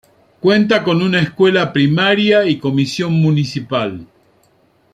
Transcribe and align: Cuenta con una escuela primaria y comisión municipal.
Cuenta 0.39 0.83
con 0.83 1.03
una 1.03 1.19
escuela 1.19 1.71
primaria 1.71 2.43
y 2.47 2.57
comisión 2.57 3.13
municipal. 3.13 4.07